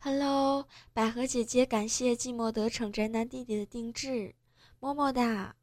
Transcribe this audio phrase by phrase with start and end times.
[0.00, 4.32] Hello，百合姐姐，感谢寂寞得逞宅男弟弟的定制，
[4.78, 5.56] 么么哒！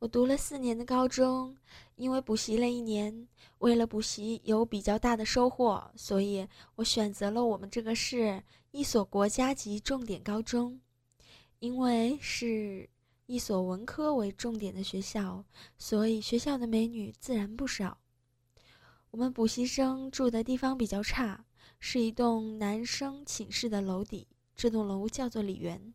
[0.00, 1.56] 我读了四年的高中，
[1.94, 6.44] 因为补习了一年，为了补习有比较大的收获，所以
[6.74, 10.80] 我选择了我们这个市一所国家级重点高中。
[11.60, 12.90] 因为是
[13.26, 15.44] 一所文科为重点的学校，
[15.78, 17.96] 所以学校的美女自然不少。
[19.12, 21.44] 我们补习生住的地方比较差。
[21.84, 25.92] 是一栋男生寝室的楼底，这栋楼叫做里园，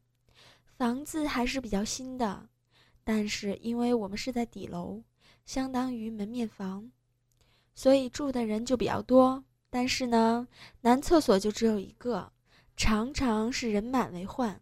[0.77, 2.49] 房子还是比较新的，
[3.05, 5.01] 但是因为我们是在底楼，
[5.45, 6.91] 相当于门面房，
[7.73, 9.45] 所以住的人就比较多。
[9.69, 10.45] 但是呢，
[10.81, 12.33] 男厕所就只有一个，
[12.75, 14.61] 常常是人满为患，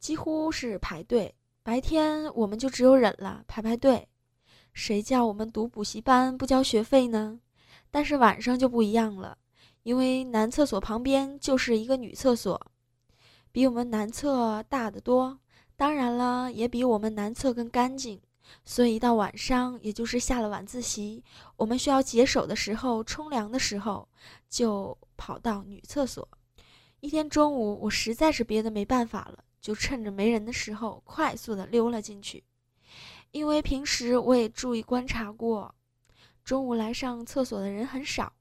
[0.00, 1.36] 几乎是排队。
[1.62, 4.08] 白天我们就只有忍了，排排队。
[4.74, 7.40] 谁叫我们读补习班不交学费呢？
[7.92, 9.38] 但是晚上就不一样了。
[9.86, 12.60] 因为男厕所旁边就是一个女厕所，
[13.52, 15.38] 比我们男厕大得多，
[15.76, 18.20] 当然了，也比我们男厕更干净。
[18.64, 21.22] 所以一到晚上，也就是下了晚自习，
[21.54, 24.08] 我们需要解手的时候、冲凉的时候，
[24.48, 26.28] 就跑到女厕所。
[26.98, 32.42] 一天中午，我实在是憋得没办法了，就趁着没人的时候，快速的溜了进去。
[33.30, 35.72] 因为平时我也注意观察过，
[36.42, 38.32] 中午来上厕所的人很少。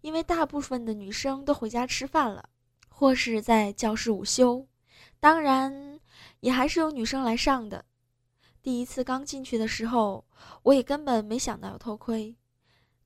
[0.00, 2.48] 因为大部分的女生都回家吃饭了，
[2.88, 4.66] 或是在教室午休，
[5.18, 6.00] 当然
[6.40, 7.84] 也还是有女生来上的。
[8.62, 10.26] 第一次刚进去的时候，
[10.62, 12.36] 我也根本没想到要偷窥。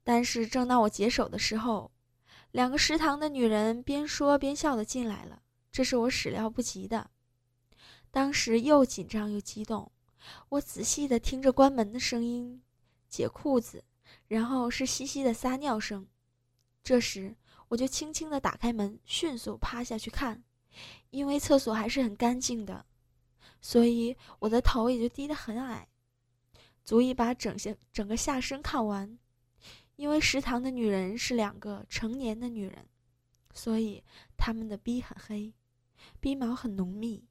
[0.02, 1.90] 但是正当我解手的时候，
[2.50, 5.42] 两个食堂的女人边说边笑的进来了，
[5.72, 7.10] 这是我始料不及的。
[8.10, 9.90] 当时又紧张又激动，
[10.50, 12.62] 我仔细的听着关门的声音、
[13.08, 13.82] 解裤子，
[14.28, 16.06] 然后是嘻嘻的撒尿声。
[16.84, 17.34] 这时，
[17.68, 20.44] 我就轻轻地打开门，迅速趴下去看，
[21.08, 22.84] 因为厕所还是很干净的，
[23.62, 25.88] 所以我的头也就低得很矮，
[26.84, 29.18] 足以把整下整个下身看完。
[29.96, 32.86] 因为食堂的女人是两个成年的女人，
[33.54, 34.02] 所以
[34.36, 35.54] 她们的逼很黑，
[36.20, 37.24] 逼毛很浓密，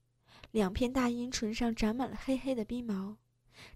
[0.49, 3.17] 两片大阴唇上长满了黑黑的逼毛，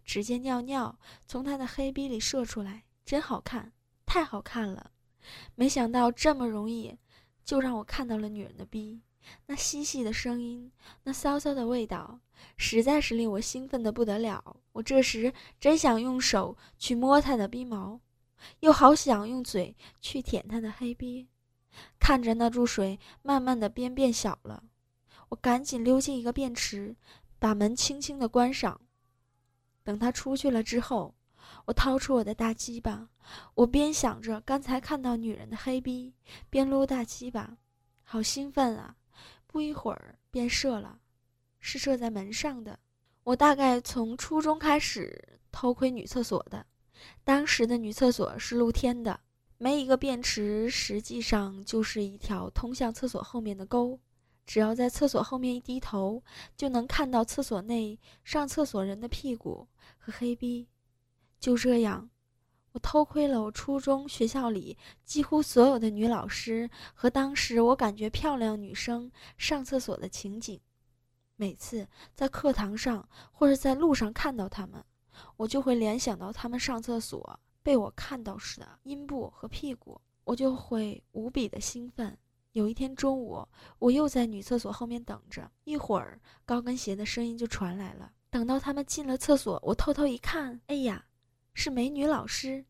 [0.03, 3.73] 只见尿尿从她的黑逼里射出来，真好看，
[4.07, 4.93] 太好看了。
[5.55, 6.97] 没想到这么容易，
[7.43, 9.01] 就让我看到了女人的逼，
[9.45, 10.71] 那细细的声音，
[11.03, 12.19] 那骚骚的味道，
[12.55, 14.57] 实在是令我兴奋的不得了。
[14.73, 17.99] 我这时真想用手去摸她的逼毛，
[18.61, 21.27] 又好想用嘴去舔她的黑逼。
[21.99, 24.63] 看着那注水慢慢的边变小了，
[25.29, 26.95] 我赶紧溜进一个便池，
[27.37, 28.79] 把门轻轻的关上。
[29.83, 31.13] 等他出去了之后。
[31.67, 33.09] 我掏出我的大鸡巴，
[33.53, 36.13] 我边想着刚才看到女人的黑逼，
[36.50, 37.57] 边撸大鸡巴，
[38.03, 38.95] 好兴奋啊！
[39.45, 40.97] 不一会儿便射了，
[41.59, 42.79] 是射在门上的。
[43.25, 46.66] 我大概从初中开始偷窥女厕所的，
[47.25, 49.19] 当时的女厕所是露天的，
[49.57, 53.99] 没一个便池实际上就是一条通向厕所后面的沟，
[54.45, 56.23] 只要在厕所后面一低头，
[56.55, 59.67] 就能看到厕所内上厕所人的屁股
[59.97, 60.66] 和黑逼。
[61.39, 62.09] 就这样，
[62.71, 70.59] 我偷窥了我初中学校里几乎所有的女老师和当时我感觉漂亮女生上厕所的情景。
[71.35, 74.83] 每次在课堂上或者在路上看到她们，
[75.35, 82.17] 我就会联想到她们上厕所被我看到时的阴部和屁股，我就会无比的兴奋。
[82.53, 88.11] 有一天中午，我又在女厕所后面等着，一会儿高跟鞋的声音就传来了。
[88.31, 91.05] 等到他们进了厕所，我偷偷一看，哎呀！
[91.59, 92.63] 是美女老师，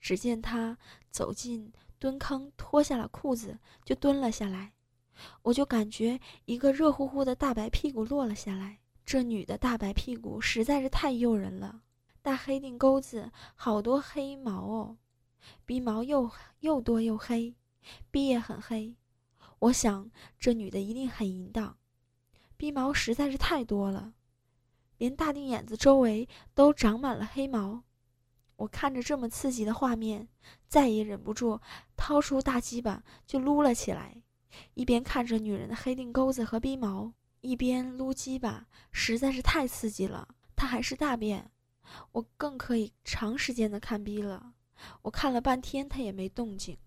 [0.00, 0.76] 只见她
[1.08, 4.72] 走进蹲坑，脱下了裤子就蹲了下来，
[5.42, 8.80] 我就感觉一个热乎乎的大白屁股落了下来。
[9.06, 11.82] 这女的大白屁股实在是太诱人了，
[12.22, 14.96] 大黑腚沟子好多黑毛哦，
[15.64, 16.28] 鼻毛又
[16.58, 17.54] 又多又黑，
[18.10, 18.96] 鼻也很黑。
[19.60, 20.10] 我想
[20.40, 21.78] 这女的一定很淫荡，
[22.56, 24.14] 鼻毛实在是太多了，
[24.98, 27.84] 连大腚眼子周围都长满了黑毛。
[28.56, 30.28] 我看着这么刺激的画面，
[30.68, 31.60] 再也忍不住，
[31.96, 34.22] 掏出大鸡巴就撸了起来，
[34.74, 40.28] 一边看着女人的黑腚沟子和逼毛，一边撸鸡巴，实在是太刺激了。
[40.54, 41.50] 他还是大便，
[42.12, 44.54] 我更可以长时间的看逼了。
[45.02, 46.78] 我看了半天，他也没动静。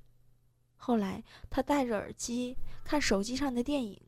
[0.78, 4.02] 后来他戴着耳机看手机上的电影，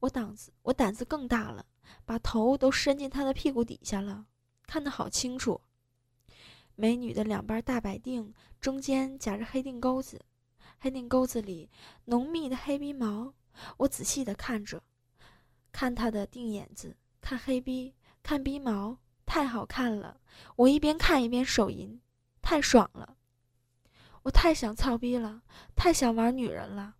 [0.00, 1.64] 我胆子我胆子更大了，
[2.04, 4.26] 把头都伸进他的屁股底下了，
[4.66, 5.60] 看得好清楚。
[6.76, 10.20] 美女的两瓣大白腚中间夹着黑腚钩子，
[10.78, 11.70] 黑腚钩子里
[12.04, 13.32] 浓密的黑鼻毛。
[13.78, 14.82] 我仔细的看着，
[15.72, 20.20] 看她的腚眼子，看黑逼，看逼毛，太好看了。
[20.54, 21.98] 我一边看一边手淫，
[22.42, 23.16] 太爽了。
[24.22, 25.42] 我太想操逼了，
[25.74, 26.96] 太想玩女人了。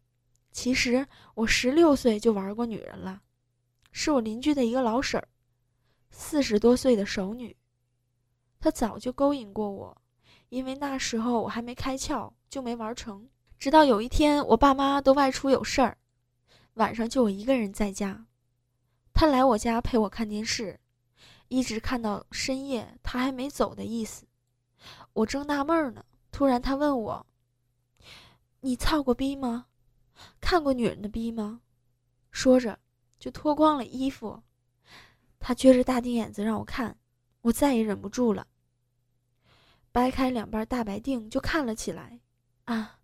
[0.52, 3.20] 其实我十六岁就玩过女人了，
[3.92, 5.28] 是我邻居的一个老婶儿，
[6.08, 7.54] 四十多岁的熟女。
[8.58, 9.96] 他早就勾引过我，
[10.48, 13.28] 因为那时候我还没开窍，就没玩成。
[13.58, 15.98] 直到有一天，我爸妈都外出有事儿，
[16.74, 18.26] 晚上就我一个人在家。
[19.14, 20.78] 他来我家陪我看电视，
[21.48, 24.26] 一直看到深夜，他还没走的意思。
[25.14, 27.26] 我正纳闷呢，突然他问我
[28.60, 29.66] ：“你操过逼吗？
[30.40, 31.62] 看过女人的逼吗？”
[32.30, 32.78] 说着
[33.18, 34.42] 就脱光了衣服，
[35.38, 36.98] 他撅着大腚眼子让我看，
[37.46, 38.44] 我再也忍不住了。
[39.92, 42.20] 掰开两瓣大白腚就看了起来，
[42.64, 42.98] 啊，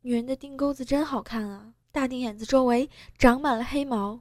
[0.00, 1.74] 女人的腚钩子真好看啊！
[1.92, 4.20] 大腚眼子周围长满了黑毛，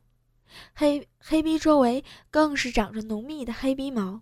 [0.76, 4.22] 黑黑逼周围更是长着浓密的黑逼毛，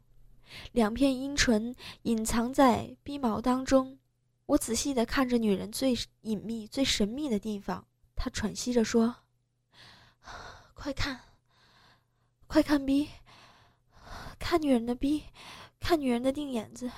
[0.72, 4.00] 两片阴唇隐藏在逼毛当中。
[4.46, 7.86] 我仔细地看着女人最隐秘、最神秘的地方，
[8.16, 9.18] 她喘息着说
[10.74, 11.20] ：“快看，
[12.48, 13.10] 快看逼，
[14.47, 15.24] 看女人的逼，
[15.80, 16.92] 看女人的腚眼子。”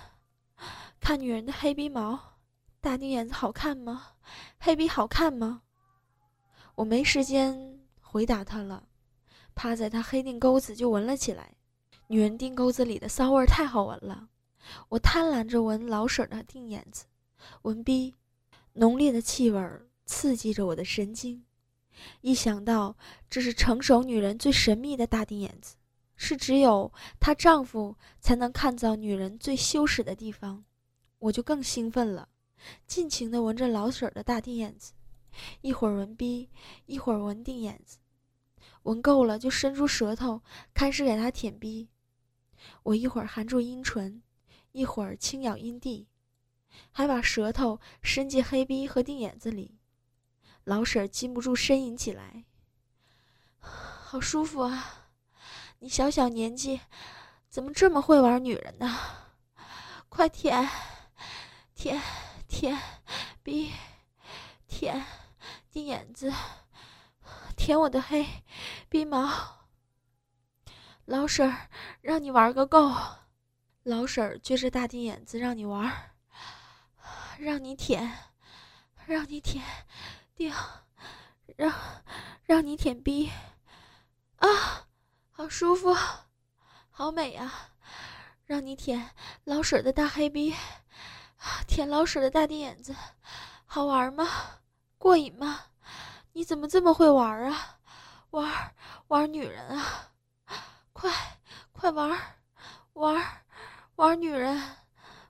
[0.99, 2.19] 看女人的黑鼻毛，
[2.81, 4.15] 大腚眼子好看吗？
[4.59, 5.61] 黑鼻好看吗？
[6.75, 8.89] 我没时间回答他了，
[9.55, 11.55] 趴在他黑腚钩子就闻了起来。
[12.07, 14.27] 女人腚钩子里的骚味太好闻了，
[14.89, 17.05] 我贪婪着闻老婶的腚眼子，
[17.61, 18.13] 闻逼，
[18.73, 19.65] 浓烈的气味
[20.05, 21.45] 刺激着我的神经。
[22.19, 22.97] 一想到
[23.29, 25.77] 这是成熟女人最神秘的大腚眼子，
[26.18, 30.66] 是只有她丈夫才能看到女人最羞耻的地方。
[31.19, 32.28] 我就更兴奋了，
[32.86, 34.94] 尽情地闻着老婶的大腚眼子，
[35.62, 36.50] 一会儿闻逼，
[36.86, 37.98] 一会儿闻腚眼子，
[38.84, 40.44] 闻够了就伸出舌头
[40.74, 41.90] 开始给她舔逼。
[42.84, 44.22] 我一会儿含住阴唇，
[44.74, 46.08] 一会儿轻咬阴蒂，
[46.92, 49.80] 还把舌头伸进黑逼和腚眼子里。
[50.64, 52.46] 老婶禁不住呻吟起来
[53.58, 55.06] ：“好舒服啊！
[55.79, 56.81] 你小小年纪，
[57.50, 58.97] 怎么这么会玩女人呢？
[60.09, 60.68] 快舔！”
[61.75, 62.01] 舔
[62.47, 62.75] 舔
[63.44, 63.71] 鼻，
[64.68, 65.06] 舔
[65.69, 66.33] 腚眼子，
[67.56, 68.25] 舔我的黑
[68.89, 69.29] 鼻毛。
[71.06, 71.69] 老婶儿，
[72.01, 72.91] 让你玩个够。
[73.83, 76.15] 老婶儿撅着大腚眼子让你玩，
[77.38, 78.12] 让你舔，
[79.06, 79.63] 让你舔
[80.38, 80.51] 腚，
[81.56, 81.71] 让
[82.44, 83.31] 让你舔逼。
[84.38, 84.87] 啊，
[85.38, 85.95] 好舒服，
[86.89, 87.69] 好美啊！
[88.48, 89.12] 让你舔
[89.44, 90.56] 老婶的大黑逼。
[91.68, 92.95] 舔老婶的大腚眼子，
[93.68, 94.28] 好玩吗？
[94.98, 95.60] 过瘾吗？
[96.34, 97.78] 你怎么这么会玩啊？
[98.31, 98.75] 玩
[99.10, 100.10] 玩女人啊！
[100.92, 101.13] 快
[101.72, 102.19] 快玩
[102.94, 103.45] 玩
[103.95, 104.59] 玩女人，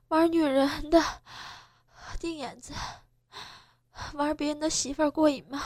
[0.08, 1.04] 玩女人的
[2.18, 2.72] 腚眼子，
[4.14, 5.60] 玩别人的媳妇儿过瘾吗？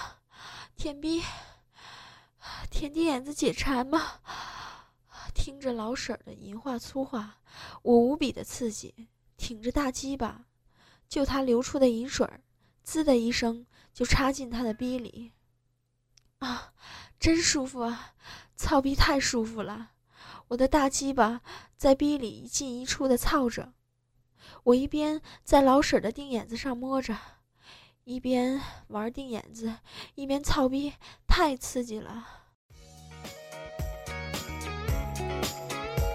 [0.75, 1.23] 舔逼，
[2.73, 4.19] 舔腚眼子解馋吗？
[5.43, 7.41] 听着老婶的淫话粗话，
[7.83, 9.09] 我无比的刺激。
[9.37, 10.45] 挺着大鸡巴，
[11.09, 12.25] 就他流出的银水，
[12.85, 15.33] 滋的一声就插进他的逼里。
[16.39, 16.73] 啊，
[17.19, 18.15] 真舒服啊！
[18.55, 19.91] 操逼太舒服了，
[20.47, 21.41] 我的大鸡巴
[21.77, 23.73] 在逼里一进一出的操着。
[24.63, 27.19] 我一边在老婶的腚眼子上摸着，
[28.05, 29.75] 一边玩腚眼子，
[30.15, 30.93] 一边操逼，
[31.27, 32.42] 太刺激了。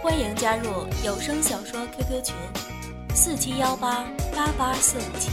[0.07, 2.33] 欢迎加入有声小说 QQ 群。
[3.13, 5.29] 四七幺八八八四五七，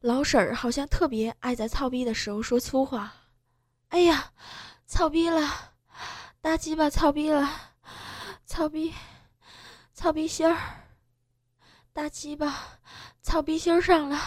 [0.00, 3.12] 老婶儿好像特别爱在操逼的时候说粗话。
[3.90, 4.32] 哎呀，
[4.86, 5.46] 操逼了，
[6.40, 7.46] 大鸡巴操逼了，
[8.46, 8.94] 操逼，
[9.92, 10.58] 操逼心儿，
[11.92, 12.78] 大鸡巴
[13.20, 14.18] 操逼心儿上了，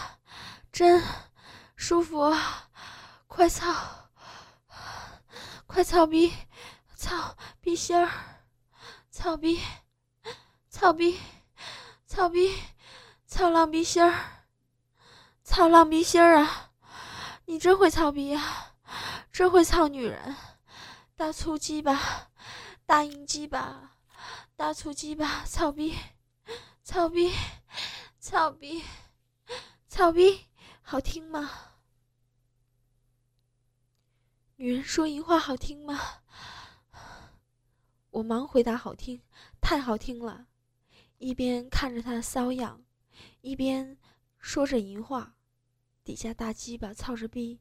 [0.70, 1.02] 真
[1.74, 2.32] 舒服！
[3.26, 3.74] 快操，
[5.72, 6.34] 快操逼，
[6.96, 8.10] 操逼心儿。
[9.08, 9.60] 操逼，
[10.68, 11.16] 操逼，
[12.06, 12.60] 操逼，
[13.24, 14.46] 操浪逼心儿，
[15.44, 16.72] 操浪逼心儿啊！
[17.44, 18.74] 你真会操逼啊！
[19.30, 20.34] 真会操女人！
[21.14, 22.30] 大粗鸡巴，
[22.84, 23.92] 大阴鸡巴，
[24.56, 25.96] 大粗鸡巴，操逼，
[26.82, 27.32] 操逼，
[28.18, 28.82] 操逼，
[29.86, 30.46] 操逼，
[30.82, 31.69] 好听吗？
[34.60, 35.98] 女人说淫话好听吗？
[38.10, 39.22] 我忙回答好听，
[39.58, 40.48] 太好听了。
[41.16, 42.84] 一边看着他的骚样，
[43.40, 43.96] 一边
[44.38, 45.34] 说着淫话。
[46.04, 47.58] 底下大鸡巴操着逼，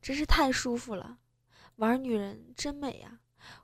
[0.00, 1.18] 真是太舒服了。
[1.78, 3.18] 玩女人真美呀，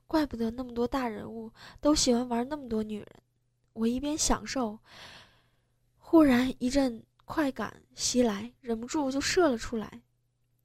[0.09, 3.09] 怪不得那么多大人物都喜欢玩那么多女人。
[3.75, 4.81] 我一边享受，
[5.99, 10.03] 忽然一阵快感袭来，忍不住就射了出来，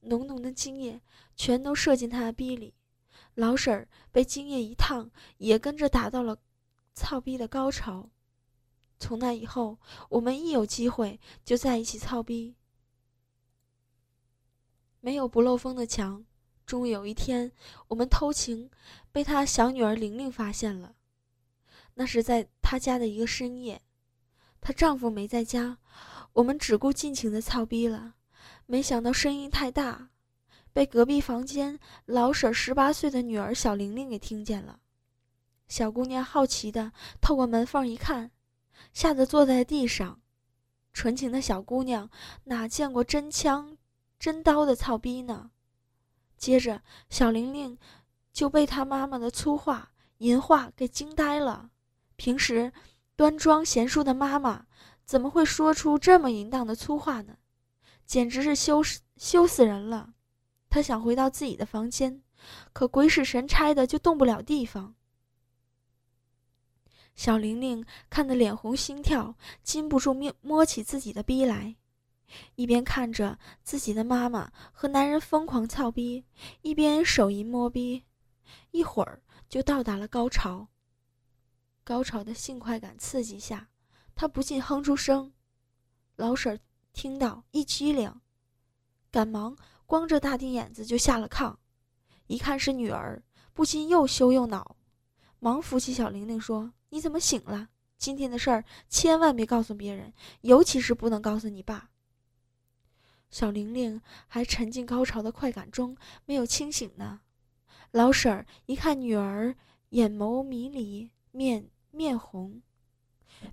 [0.01, 1.01] 浓浓的精液
[1.36, 2.74] 全都射进他的逼里。
[3.36, 6.38] 老婶儿被精液一烫，也跟着达到了
[6.94, 8.10] 操逼的高潮。
[9.00, 9.77] 从那以后，
[10.10, 12.56] 我们一有机会就在一起操逼。
[15.00, 16.25] 没有不漏风的墙。
[16.66, 17.50] 终于有一天，
[17.88, 18.70] 我们偷情，
[19.13, 20.98] 被他小女儿玲玲发现了。
[21.94, 23.82] 那是在他家的一个深夜，
[24.60, 25.77] 她丈夫没在家，
[26.34, 28.16] 我们只顾尽情的操逼了。
[28.66, 30.10] 没想到声音太大，
[30.74, 34.80] 被隔壁房间老婶十八岁的女儿小玲玲给听见了。
[35.68, 38.32] 小姑娘好奇的透过门缝一看，
[38.94, 40.20] 吓得坐在地上。
[40.94, 42.10] 纯情的小姑娘
[42.46, 43.77] 哪见过真枪？
[44.20, 45.51] 真刀的操逼呢！
[46.38, 47.77] 接着，小玲玲
[48.34, 51.70] 就被她妈妈的粗话、淫话给惊呆了。
[52.16, 52.72] 平时
[53.16, 54.66] 端庄贤淑的妈妈，
[55.06, 57.38] 怎么会说出这么淫荡的粗话呢？
[58.08, 60.14] 简直是羞死羞死人了！
[60.70, 62.24] 他想回到自己的房间，
[62.72, 64.96] 可鬼使神差的就动不了地方。
[67.16, 71.76] 小玲玲看得脸红心跳，禁不住摸摸起自己的逼来。
[72.56, 76.26] 一边看着自己的妈妈和男人疯狂操逼，
[76.62, 78.04] 一边手淫摸逼，
[78.72, 80.68] 一会儿就到达了高潮。
[81.84, 83.70] 高潮的性快感刺激下，
[84.14, 85.34] 她不禁哼出声。
[86.18, 86.60] 老婶
[86.98, 88.12] 听到一激灵，
[89.12, 91.56] 赶忙光着大腚眼子就下了炕，
[92.25, 93.22] 一看是女儿，
[93.54, 94.75] 不禁又羞又恼，
[95.38, 97.70] 忙扶起小玲玲说：“你怎么醒了？
[98.00, 100.12] 今天的事儿千万别告诉别人，
[100.42, 101.92] 尤其是不能告诉你爸。”
[103.30, 107.22] 小玲玲还沉浸高潮的快感中，没有清醒呢。
[107.92, 109.56] 老婶儿一看女儿
[109.89, 112.63] 眼眸迷离，面面红，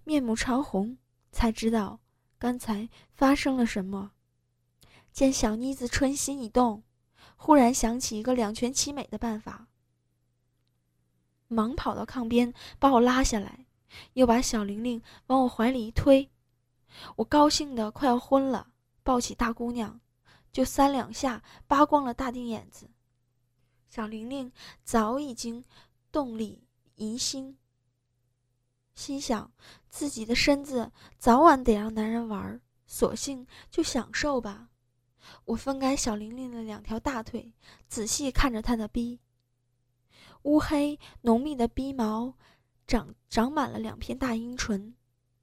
[0.03, 0.97] 面目潮红，
[1.31, 2.01] 才知道
[2.39, 4.13] 刚才发生了什么。
[5.13, 6.83] 见小妮子春心一动，
[7.37, 9.69] 忽然想起一个两全其美的办法，
[11.49, 13.67] 忙跑到炕边把我拉下来，
[14.15, 16.31] 又把小玲玲往我怀里一推，
[17.17, 18.73] 我高兴的快要昏了。
[19.05, 20.01] 抱起大姑娘，
[20.51, 22.89] 就三两下扒光了大腚眼子。
[23.91, 24.51] 小玲玲
[24.83, 25.63] 早已经
[26.11, 27.59] 动力疑心，
[28.95, 29.53] 心想
[29.89, 34.69] 自己的身子早晚得让男人玩，索性就享受吧。
[35.45, 37.53] 我分开小玲玲的两条大腿，
[37.89, 39.21] 仔细看着她的逼。
[40.43, 42.35] 乌黑浓密的逼毛，
[42.87, 44.95] 长长满了两片大阴唇。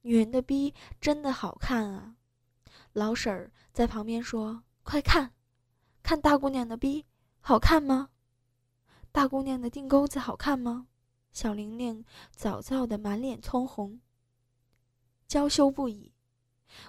[0.02, 2.16] 女人的逼真的好看啊！
[2.92, 5.32] 老婶儿在旁边说：“快看，
[6.02, 7.04] 看大姑娘的逼，
[7.40, 8.08] 好看吗？
[9.10, 10.86] 大姑娘的腚沟子好看吗？”
[11.32, 14.00] 小玲玲早早的满脸通红，
[15.26, 16.12] 娇羞不已。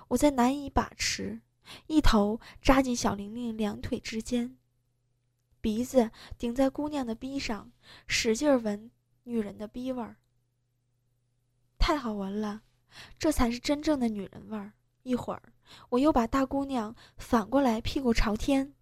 [0.10, 1.42] 我在难以把持，
[1.88, 4.58] 一头扎进小玲玲两腿之间，
[5.62, 7.72] 鼻子顶在姑娘的逼上，
[8.06, 8.92] 使劲闻
[9.24, 10.18] 女人的逼味儿。
[11.78, 12.62] 太好闻了，
[13.18, 14.74] 这才是真正的女人味儿。
[15.04, 15.42] 一会儿。
[15.90, 18.74] 我又把大姑娘反过来，屁股朝天。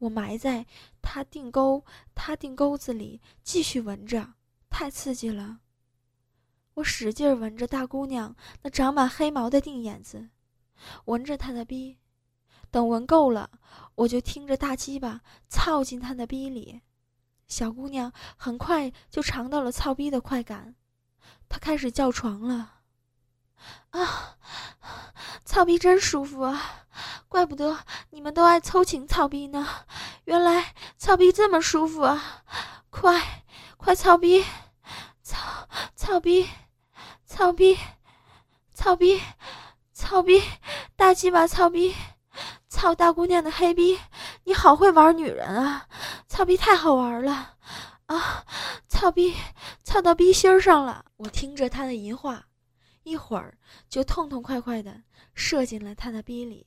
[0.00, 0.66] 我埋在
[1.00, 4.34] 她腚沟、她腚沟子里，继续闻着，
[4.68, 5.60] 太刺激了。
[6.74, 10.30] 我使劲闻着大姑娘那长满黑毛的腚眼子，
[11.06, 11.98] 闻着她的逼。
[12.70, 13.50] 等闻够了，
[13.96, 16.82] 我就听着大鸡巴操进她的逼里。
[17.48, 20.76] 小姑娘很快就尝到了操逼的快感，
[21.48, 22.80] 她开始叫床了。
[23.90, 24.38] 啊，
[25.44, 26.86] 操逼真舒服啊！
[27.30, 27.78] 怪不得
[28.10, 29.64] 你们都爱偷情操逼呢，
[30.24, 32.42] 原来操逼这么舒服啊！
[32.90, 33.44] 快，
[33.76, 34.44] 快操逼，
[35.22, 35.38] 操
[35.94, 36.48] 操逼，
[37.24, 37.78] 操逼，
[38.74, 39.20] 操逼，
[39.92, 40.42] 操逼，
[40.96, 41.94] 大鸡巴操逼，
[42.68, 43.96] 操大姑娘的黑逼！
[44.42, 45.86] 你好会玩女人啊！
[46.26, 47.54] 操逼太好玩了
[48.06, 48.44] 啊！
[48.88, 49.36] 操逼，
[49.84, 51.04] 操到逼心上了！
[51.16, 52.44] 我听着他的淫话。
[53.04, 53.56] 一会儿
[53.88, 56.66] 就痛痛快快的射进了他的逼里。